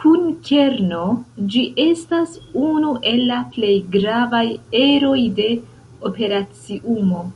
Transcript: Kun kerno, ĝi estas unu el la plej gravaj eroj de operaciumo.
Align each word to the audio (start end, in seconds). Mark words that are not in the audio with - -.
Kun 0.00 0.24
kerno, 0.48 0.98
ĝi 1.54 1.62
estas 1.84 2.34
unu 2.64 2.92
el 3.12 3.24
la 3.30 3.40
plej 3.56 3.72
gravaj 3.96 4.44
eroj 4.84 5.18
de 5.42 5.50
operaciumo. 6.12 7.26